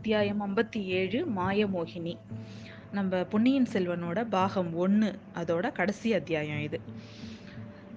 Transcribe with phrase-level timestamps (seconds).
[0.00, 2.16] அத்தியாயம் ஐம்பத்தி ஏழு மாயமோகினி.
[2.92, 6.80] நம்ம பொன்னியின் செல்வனோட பாகம் ஒன்று அதோட கடைசி அத்தியாயம் இது.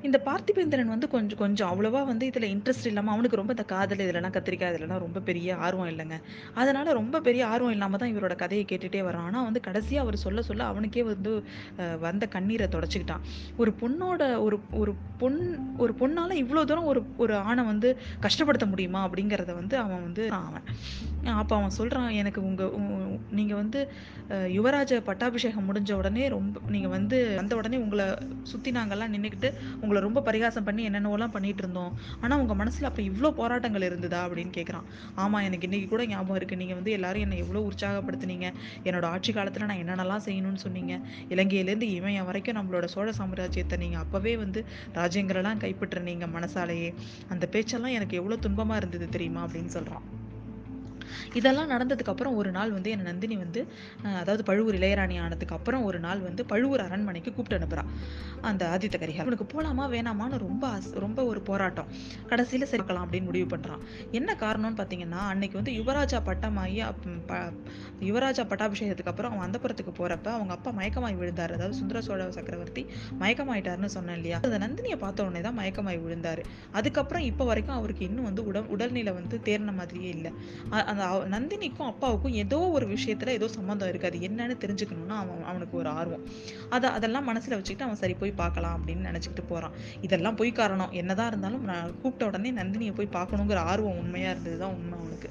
[0.07, 4.33] இந்த பார்த்திபேந்திரன் வந்து கொஞ்சம் கொஞ்சம் அவ்வளோவா வந்து இதில் இன்ட்ரெஸ்ட் இல்லாமல் அவனுக்கு ரொம்ப இந்த காதல் இதெல்லாம்
[4.37, 6.17] கத்திரிக்காய் இதெல்லாம் ரொம்ப பெரிய ஆர்வம் இல்லைங்க.
[6.61, 9.27] அதனால் ரொம்ப பெரிய ஆர்வம் இல்லாமல் தான் இவரோட கதையை கேட்டுகிட்டே வரான்.
[9.29, 11.33] ஆனால் வந்து கடைசியாக அவர் சொல்ல சொல்ல அவனுக்கே வந்து
[12.05, 13.23] வந்த கண்ணீரை தொடச்சிக்கிட்டான்.
[13.61, 15.39] ஒரு பொண்ணோட ஒரு ஒரு பொன்
[15.83, 17.91] ஒரு பொண்ணால் இவ்வளோ தூரம் ஒரு ஒரு ஆணை வந்து
[18.25, 20.67] கஷ்டப்படுத்த முடியுமா அப்படிங்கிறத வந்து அவன் வந்து அவன்.
[21.41, 22.71] அப்போ அவன் சொல்கிறான் எனக்கு உங்கள்
[23.37, 23.79] நீங்கள் வந்து
[24.57, 28.05] யுவராஜ பட்டாபிஷேகம் முடிஞ்ச உடனே ரொம்ப நீங்கள் வந்து வந்த உடனே உங்களை
[28.51, 29.49] சுற்றி நாங்கள்லாம் நின்றுக்கிட்டு
[29.83, 34.25] உங்களை ரொம்ப பரிகாசம் பண்ணி என்னென்னவோலாம் பண்ணிட்டு இருந்தோம் ஆனால் உங்கள் மனசில் அப்போ இவ்வளோ போராட்டங்கள் இருந்ததா?
[34.27, 38.53] அப்படின்னு கேட்குறான் ஆமாம் எனக்கு இன்றைக்கி கூட ஞாபகம் இருக்குது நீங்கள் வந்து எல்லாரும் என்னை எவ்வளோ உற்சாகப்படுத்துனீங்க.
[38.83, 40.99] என்னோட ஆட்சி காலத்தில் நான் என்னென்னலாம் செய்யணும்னு சொன்னீங்க.
[41.29, 46.93] இலங்கையிலேருந்து இமயம் வரைக்கும் நம்மளோட சோழ சாம்ராஜ்யத்தை நீங்கள் அப்போவே வந்து ராஜ்யங்களெல்லாம் கைப்பற்றுனீங்க மனசாலேயே.
[47.29, 49.45] அந்த பேச்செல்லாம் எனக்கு எவ்வளோ துன்பமாக இருந்தது தெரியுமா?
[49.47, 50.22] அப்படின்னு சொல்கிறான்
[51.33, 53.67] இதெல்லாம் நடந்ததுக்கப்புறம் ஒரு நாள் வந்து என் நந்தினி வந்து
[54.03, 57.83] அதாவது பழுவூர் இளையராணி ஆனதுக்கப்புறம் ஒரு நாள் வந்து பழுவூர் அரண்மனைக்கு கூப்பிட்டு அனுப்புறா.
[58.41, 61.87] அந்த ஆதித்த கரிகா அவனுக்கு போகலாமா வேணாமான்னு ரொம்ப ஆசை- ரொம்ப ஒரு போராட்டம்.
[62.27, 63.79] கடைசியில் சேர்க்கலாம் அப்படின்னு முடிவு பண்ணுறான்
[64.11, 66.71] என்ன காரணம்னு பார்த்தீங்கன்னா அன்னைக்கு வந்து யுவராஜா பட்டமாகி
[67.99, 71.53] யுவராஜா பட்டாபிஷேகத்துக்கு அப்புறம் அவன் அந்தப்புறத்துக்கு போகிறப்ப அவங்க அப்பா மயக்கமாய் விழுந்தார்.
[71.53, 72.85] அதாவது சுந்தர சோழ சக்கரவர்த்தி
[73.19, 74.39] மயக்கமாயிட்டாருன்னு சொன்னேன் இல்லையா?
[74.41, 76.43] அந்த நந்தினியை பார்த்த உடனே தான் மயக்கமாய் விழுந்தாரு.
[76.71, 80.33] அதுக்கப்புறம் இப்போ வரைக்கும் அவருக்கு இன்னும் வந்து உடல் உடல்நிலை வந்து தேர்ன மாதிரியே இல்லை.
[80.93, 84.07] அந்த நந்தினிக்கும் அப்பாவுக்கும் ஏதோ ஒரு விஷயத்துல ஏதோ சம்மந்தம் இருக்கு.
[84.07, 86.25] அது என்னன்னு தெரிஞ்சுக்கணும்னு அவன் அவனுக்கு ஒரு ஆர்வம்.
[86.69, 89.71] அதை அதெல்லாம் மனசுல வச்சுக்கிட்டு அவன் சரி போய் பார்க்கலாம் அப்படின்னு நினைச்சுக்கிட்டு போறான்.
[90.01, 90.91] இதெல்லாம் போய் காரணம்.
[90.91, 95.29] என்னதான் இருந்தாலும் நான் கூப்பிட்ட உடனே நந்தினியை போய் பார்க்கணுங்கிற ஆர்வம் உண்மையா இருந்ததுதான் உண்மை அவனுக்கு.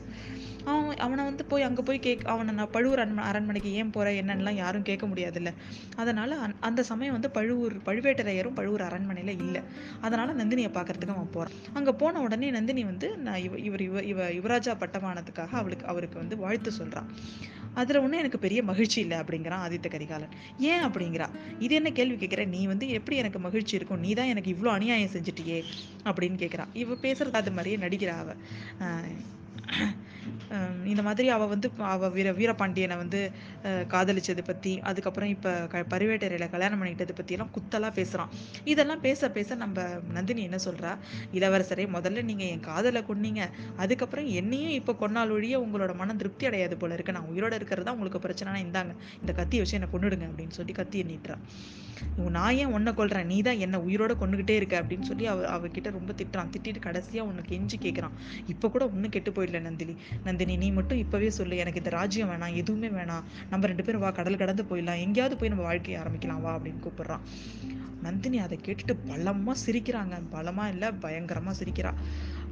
[1.53, 5.53] போய் அங்கே போய் கேக் அவனை நான் பழுவூர் அரண் அரண்மனைக்கு ஏன் போகிறேன் என்னன்னுலாம் யாரும் கேட்க முடியாதுல்ல.
[5.97, 9.61] அதனால் அந்த- அந்த சமயம் வந்து பழுவூர் பழுவேட்டரையரும் பழுவூர் அரண்மனையில் இல்லை.
[10.00, 14.28] அதனால் நந்தினியை பார்க்கறதுக்கு அவன் போகிறான் அங்கே போன உடனே நந்தினி வந்து நான் இவ இவர் இவ இவ
[14.28, 17.06] யுவராஜா பட்டமானதுக்காக அவளுக்கு அவருக்கு வந்து வாழ்த்து சொல்கிறான்
[17.75, 20.29] அதில் ஒன்றும் எனக்கு பெரிய மகிழ்ச்சி இல்லை அப்படிங்கிறான் ஆதித்த கரிகாலன்.
[20.58, 21.29] ஏன் அப்படிங்கிறா?
[21.58, 24.01] இது என்ன கேள்வி கேட்குற நீ வந்து எப்படி எனக்கு மகிழ்ச்சி இருக்கும்?
[24.01, 25.63] நீ தான் எனக்கு இவ்வளோ அநியாயம் செஞ்சுட்டியே
[26.05, 28.33] அப்படின்னு கேட்குறான் இவ பேசுறது அது மாதிரியே நடிக்கிறா அவ.
[30.90, 33.20] இந்த மாதிரி அவ வந்து அவ வீர வீரபாண்டியனை வந்து
[33.92, 38.30] காதலிச்சது காதலிச்சதை பத்தி அதுக்கப்புறம் இப்ப க பரிவேட்டரையில கல்யாணம் பண்ணிக்கிட்டதை பத்தி எல்லாம் குத்தலா பேசுறான்.
[38.73, 39.85] இதெல்லாம் பேச பேச நம்ம
[40.17, 40.92] நந்தினி என்ன சொல்றா?
[41.39, 43.42] இளவரசரே முதல்ல நீங்க என் காதலை கொன்னீங்க.
[43.85, 47.17] அதுக்கப்புறம் என்னையும் இப்ப கொன்னால் ஒழிய உங்களோட மனம் திருப்தி அடையாது போல இருக்கு.
[47.19, 48.95] நான் உயிரோட இருக்கிறது தான் உங்களுக்கு பிரச்சனைனா இந்தாங்க.
[49.23, 51.39] இந்த கத்தியை வச்சு என்னை கொன்னுடுங்க அப்படின்னு சொல்லி கத்தியை நீட்டுறா.
[52.17, 56.13] நான் ஏன் உன்னை கொள்றேன் நீ தான் என்ன உயிரோட கொண்டுகிட்டே இருக்க அப்படின்னு சொல்லி அவ அவகிட்ட ரொம்ப
[56.13, 56.51] திட்டுறான்.
[56.55, 58.17] திட்டிட்டு கடைசியா உன்னை கெஞ்சி கேட்கறான்
[58.47, 59.97] இப்ப கூட ஒன்றும் கெட்டு போயிடல நந்தினி.
[60.25, 61.57] நந்தினி நீ மட்டும் இப்பவே சொல்லு.
[61.57, 63.25] எனக்கு இந்த ராஜ்யம் வேணாம் எதுவுமே வேணாம்.
[63.51, 65.01] நம்ம ரெண்டு பேரும் வா கடல் கடந்து போயிடலாம்.
[65.01, 67.20] எங்கேயாவது போய் நம்ம வாழ்க்கையை ஆரம்பிக்கலாம் வா அப்படின்னு கூப்பிடுறான்.
[68.01, 70.14] நந்தினி அதை கேட்டுட்டு பலமா சிரிக்கிறாங்க.
[70.33, 71.92] பலமா இல்ல பயங்கரமா சிரிக்கிறா.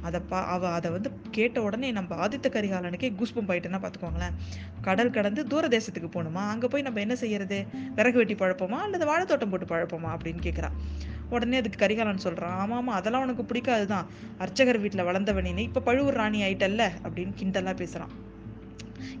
[0.01, 4.35] அதை பா அவ அதை வந்து கேட்ட உடனே நம்ம ஆதித்த கரிகாலனுக்கே கூஸ்பம் ஆயிட்டுன்னா பார்த்துக்கோங்களேன்
[4.81, 6.43] கடல் கடந்து தூர தேசத்துக்கு போகணுமா?
[6.47, 7.59] அங்கே போய் நம்ம என்ன செய்யறது?
[7.95, 8.79] விறகு வெட்டி பழப்போமா?
[8.79, 10.11] அல்லது வாழைத்தோட்டம் போட்டு பழப்போமா?
[10.15, 10.77] அப்படின்னு கேட்குறான்
[11.29, 14.07] உடனே அதுக்கு கரிகாலன் சொல்கிறான் ஆமாம் ஆமாம் அதெல்லாம் உனக்கு பிடிக்காது தான்
[14.37, 16.85] அர்ச்சகர் வீட்டில் வளர்ந்தவனின்னு இப்போ பழுவூர் ராணி ஆயிட்டல்ல?
[17.03, 18.13] அப்படின்னு கிண்டலாக பேசுகிறான்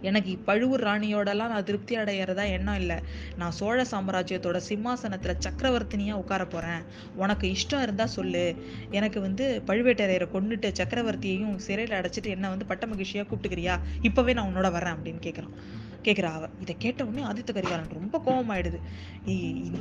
[0.01, 2.97] எனக்கு பழுவூர் ராணியோடலாம் நான் திருப்தி அடையிறதா எண்ணம் இல்லை.
[3.37, 6.83] நான் சோழ சாம்ராஜ்யத்தோட சிம்மாசனத்தில் சக்கரவர்த்தினியாக உட்கார போகிறேன்
[7.15, 8.45] உனக்கு இஷ்டம் இருந்தால் சொல்லு.
[8.91, 13.77] எனக்கு வந்து பழுவேட்டரையரை கொண்டுட்டு சக்கரவர்த்தியையும் சிறையில் அடைச்சிட்டு என்ன வந்து பட்டமகிழ்ச்சியாக கூப்பிட்டுக்கிறியா?
[14.01, 15.55] இப்போவே நான் உன்னோட வரேன் அப்படின்னு கேட்குறான்
[16.03, 18.79] கேட்குறா அவ இதை கேட்ட உடனே ஆதித்த கரிகாலன் ரொம்ப கோபமாயிடுது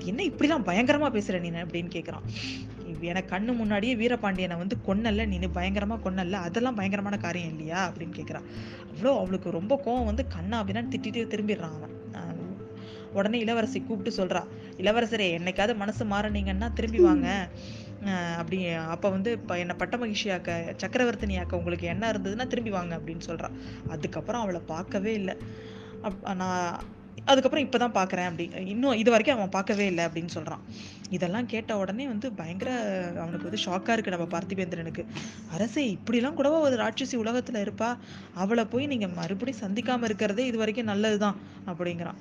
[0.04, 2.26] என்ன இப்படிலாம் பயங்கரமா பேசுற நீ அப்படின்னு கேட்குறான்
[3.00, 7.81] எனக்கு கண்ணு முன்னாடியே வீரபாண்டியனை வந்து கொன்னல்ல நீ பயங்கரமா கொன்னல்ல அதெல்லாம் பயங்கரமான காரியம் இல்லையா?
[7.91, 8.47] அப்படின்னு கேட்குறான்
[8.91, 11.97] அவ்வளோ அவளுக்கு ரொம்ப கோவம் வந்து கண்ணா அப்படின்னு திட்டிட்டு திரும்பிடுறான் அவன்.
[13.12, 14.42] உடனே இளவரசி கூப்பிட்டு சொல்றா.
[14.76, 17.28] இளவரசரே என்னைக்காவது மனசு மாறினீங்கன்னா திரும்பி வாங்க.
[18.37, 18.58] அப்படி
[18.94, 20.50] அப்ப வந்து இப்ப என்ன பட்ட மகிழ்ச்சியாக்க
[20.82, 23.48] சக்கரவர்த்தினியாக்க உங்களுக்கு என்ன இருந்ததுன்னா திரும்பி வாங்க அப்படின்னு சொல்றா.
[23.88, 25.34] அதுக்கப்புறம் அவளை பார்க்கவே இல்லை.
[26.43, 26.65] நான்
[27.31, 30.62] அதுக்கப்புறம் இப்போ தான் பார்க்குறேன் அப்படி இன்னும் இது வரைக்கும் அவன் பார்க்கவே இல்லை அப்படின்னு சொல்கிறான்
[31.16, 32.71] இதெல்லாம் கேட்ட உடனே வந்து பயங்கர
[33.22, 35.03] அவனுக்கு வந்து ஷாக்காக இருக்குது நம்ம பார்த்திபேந்திரனுக்கு.
[35.55, 37.91] அரசே இப்படிலாம் கூடவா ஒரு ராட்சசி உலகத்தில் இருப்பா?
[38.43, 41.38] அவளை போய் நீங்கள் மறுபடியும் சந்திக்காமல் இருக்கிறதே இது வரைக்கும் நல்லது தான்
[41.73, 42.20] அப்படிங்கிறான்.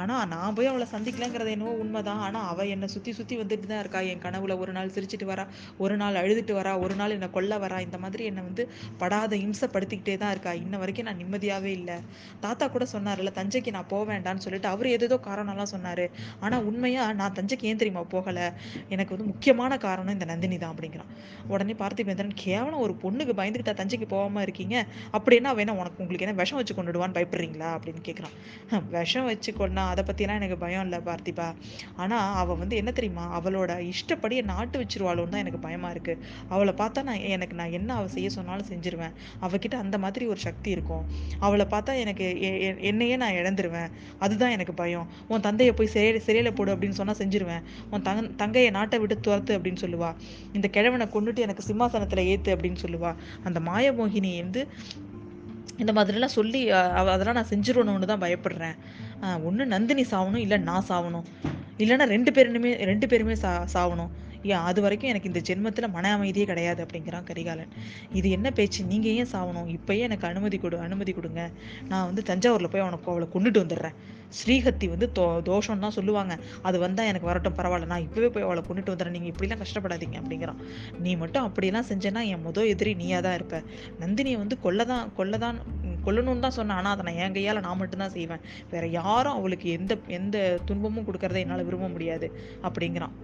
[0.00, 2.20] ஆனால் நான் போய் அவளை சந்திக்கலங்கிறது என்னவோ உண்மைதான்.
[2.26, 4.00] ஆனால் அவள் என்னை சுற்றி சுற்றி வந்துட்டு தான் இருக்கா.
[4.12, 5.44] என் கனவுல ஒரு நாள் சிரிச்சிட்டு வரா
[5.84, 7.78] ஒரு நாள் அழுதுட்டு வரா ஒரு நாள் என்னை கொல்ல வரா.
[7.86, 8.64] இந்த மாதிரி என்னை வந்து
[9.02, 10.54] படாத இம்சப்படுத்திக்கிட்டே தான் இருக்கா.
[10.64, 11.96] இன்ன வரைக்கும் நான் நிம்மதியாகவே இல்லை.
[12.44, 16.04] தாத்தா கூட சொன்னார்ல தஞ்சைக்கு நான் போக வேண்டாம்னு சொல்லிட்டு அவர் ஏதேதோ காரணம்லாம் சொன்னார்.
[16.44, 18.46] ஆனால் உண்மையாக நான் தஞ்சைக்கு ஏன் தெரியுமா போகலை?
[18.94, 21.10] எனக்கு வந்து முக்கியமான காரணம் இந்த நந்தினி தான் அப்படிங்கிறான்.
[21.52, 24.76] உடனே பார்த்திபேந்திரன் கேவலம் ஒரு பொண்ணுக்கு பயந்துக்கிட்டா தஞ்சைக்கு போகாம இருக்கீங்க.
[25.16, 27.70] அப்படின்னா வேணா உனக்கு உங்களுக்கு என்ன விஷம் வச்சு கொண்டுடுவான்னு பயப்படுறீங்களா?
[27.76, 28.36] அப்படின்னு கேட்குறான்
[28.96, 31.48] விஷம் வச்சு கொண்டா பண்ணிக்கலாம் அதை பற்றிலாம் எனக்கு பயம் இல்லை பார்த்திபா.
[32.02, 33.24] ஆனால் அவள் வந்து என்ன தெரியுமா?
[33.38, 36.22] அவளோட இஷ்டப்படியே நாட்டு வச்சிருவாளோன்னு தான் எனக்கு பயமாக இருக்குது
[36.54, 39.14] அவளை பார்த்தா நான் எனக்கு நான் என்ன அவள் செய்ய சொன்னாலும் செஞ்சிருவேன்.
[39.46, 41.04] அவகிட்ட அந்த மாதிரி ஒரு சக்தி இருக்கும்.
[41.46, 42.26] அவளை பார்த்தா எனக்கு
[42.90, 43.90] என்னையே நான் இழந்துருவேன்.
[44.26, 45.06] அதுதான் எனக்கு பயம்.
[45.32, 47.64] உன் தந்தையை போய் சிறையில் சிறையில் போடு அப்படின்னு சொன்னால் செஞ்சிருவேன்.
[47.92, 50.10] உன் தங் தங்கையை நாட்டை விட்டு துரத்து அப்படின்னு சொல்லுவா.
[50.56, 53.12] இந்த கிழவனை கொண்டுட்டு எனக்கு சிம்மாசனத்தில் ஏற்று அப்படின்னு சொல்லுவா.
[53.48, 54.62] அந்த மாயமோகினி வந்து
[55.82, 56.60] இந்த மாதிரிலாம் சொல்லி
[57.12, 58.76] அதெல்லாம் நான் செஞ்சிடணும்னு தான் பயப்படுறேன்.
[59.20, 61.26] ஒன்று நந்தினி சாவணும் இல்லை நான் சாவணும்.
[61.78, 64.10] இல்லைன்னா ரெண்டு பேருமே ரெண்டு பேருமே சா சாவணும்.
[64.42, 67.72] ஏன் அது வரைக்கும் எனக்கு இந்த ஜென்மத்தில் மன அமைதியே கிடையாது அப்படிங்கிறான் கரிகாலன்.
[68.12, 68.84] இது என்ன பேச்சு?
[68.84, 69.66] நீங்கள் ஏன் சாவணும்?
[69.66, 71.50] இப்போயே எனக்கு அனுமதி கொடு அனுமதி கொடுங்க.
[71.88, 73.96] நான் வந்து தஞ்சாவூரில் போய் அவனுக்கு அவளை கொண்டுட்டு வந்துடுறேன்.
[74.38, 76.38] ஸ்ரீஹத்தி வந்து தோ தோஷம் தான் சொல்லுவாங்க.
[76.62, 77.86] அது வந்தால் எனக்கு வரட்டும் பரவாயில்ல.
[77.86, 79.16] நான் இப்போவே போய் அவளை கொண்டுட்டு வந்துடுறேன்.
[79.18, 80.60] நீங்கள் இப்படிலாம் கஷ்டப்படாதீங்க அப்படிங்கிறான்.
[80.98, 83.62] நீ மட்டும் அப்படிலாம் செஞ்சேன்னா என் முதல் எதிரி நீயாக தான் இருப்ப.
[84.00, 85.58] நந்தினியை வந்து கொல்லதான் தான் தான்
[86.06, 86.76] கொல்லணும்னு தான் சொன்னேன்.
[86.76, 88.44] ஆனால் அதை நான் என் கையால் நான் மட்டும்தான் செய்வேன்.
[88.70, 92.28] வேற யாரும் அவளுக்கு எந்த எந்த துன்பமும் கொடுக்கறத என்னால் விரும்ப முடியாது
[92.62, 93.16] அப்படிங்கிறான்.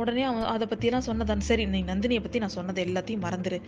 [0.00, 3.58] உடனே அவன் அதை பற்றியெல்லாம் சொன்னதான் சரி நீ நந்தினியை பற்றி நான் சொன்னது எல்லாத்தையும் மறந்துடு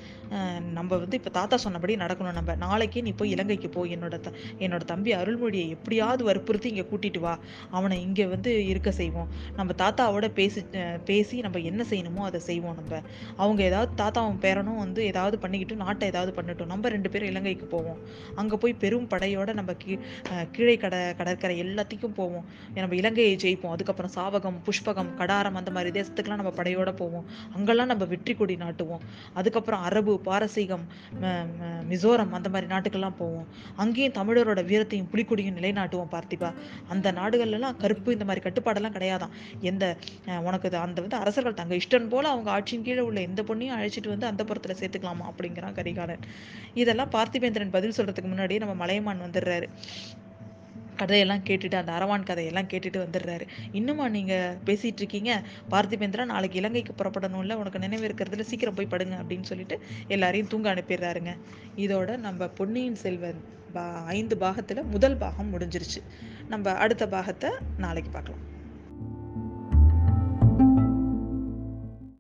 [0.78, 2.54] நம்ம வந்து இப்போ தாத்தா சொன்னபடி நடக்கணும் நம்ம.
[2.64, 3.82] நாளைக்கே நீ போய் இலங்கைக்கு போ.
[3.94, 4.30] என்னோட த
[4.64, 7.34] என்னோட தம்பி அருள்மொழியை எப்படியாவது வற்புறுத்தி இங்கே கூட்டிட்டு வா.
[7.78, 9.28] அவனை இங்கே வந்து இருக்க செய்வோம்.
[9.58, 10.62] நம்ம தாத்தாவோட பேசி
[11.10, 13.00] பேசி நம்ம என்ன செய்யணுமோ அதை செய்வோம் நம்ம.
[13.42, 16.70] அவங்க ஏதாவது தாத்தாவும் பேரனும் வந்து ஏதாவது பண்ணிக்கிட்டு நாட்டை ஏதாவது பண்ணட்டும்.
[16.74, 18.00] நம்ம ரெண்டு பேரும் இலங்கைக்கு போவோம்.
[18.42, 19.98] அங்கே போய் பெரும் படையோட நம்ம கீ
[20.56, 22.46] கீழே கட கடற்கரை எல்லாத்துக்கும் போவோம்.
[22.82, 23.74] நம்ம இலங்கையை ஜெயிப்போம்.
[23.76, 27.26] அதுக்கப்புறம் சாவகம் புஷ்பகம் கடாரம் அந்த மாதிரி தேசத்துக்கெல்லாம் நம்ம படையோடு போவோம்.
[27.56, 29.05] அங்கெல்லாம் நம்ம வெற்றி கொடி நாட்டுவோம்.
[29.35, 30.85] அதுக்கப்புறம் அரபு பாரசீகம்
[31.93, 33.46] மிசோரம் அந்த மாதிரி நாட்டுக்கெல்லாம் போவோம்.
[33.82, 36.50] அங்கேயும் தமிழரோட வீரத்தையும் புலிக்கொடியும் நிலைநாட்டுவோம் பார்த்திபா.
[36.88, 39.35] அந்த நாடுகள்லாம் கருப்பு இந்த மாதிரி கட்டுப்பாடெல்லாம் கிடையாதான்.
[39.70, 39.85] எந்த
[40.49, 44.31] உனக்கு அந்த வந்து அரசர்கள் தங்க இஷ்டம் போல் அவங்க ஆட்சியின் கீழே உள்ள எந்த பொண்ணையும் அழைச்சிட்டு வந்து
[44.31, 46.25] அந்த புறத்தில் சேர்த்துக்கலாமா அப்படிங்கிறான் கரிகாலன்.
[46.82, 49.69] இதெல்லாம் பார்த்திபேந்திரன் பதில் சொல்கிறதுக்கு முன்னாடியே நம்ம மலையமான் வந்துடுறாரு.
[50.96, 53.46] கதையெல்லாம் கேட்டுட்டு அந்த அரவான் கதையெல்லாம் கேட்டுட்டு வந்துடுறாரு.
[53.73, 59.43] இன்னுமா நீங்கள் பேசிகிட்டு இருக்கீங்க பார்த்திபேந்திரா நாளைக்கு இலங்கைக்கு புறப்படணும்ல உனக்கு நினைவு இருக்கிறதுல சீக்கிரம் போய் படுங்க அப்படின்னு
[59.43, 61.35] சொல்லிட்டு எல்லாரையும் தூங்க அனுப்பிடுறாருங்க.
[61.76, 63.43] இதோட நம்ம பொன்னியின் செல்வன்
[63.73, 66.02] பா ஐந்து பாகத்தில் முதல் பாகம் முடிஞ்சிருச்சு.
[66.49, 68.53] நம்ம அடுத்த பாகத்தை நாளைக்கு பார்க்கலாம்.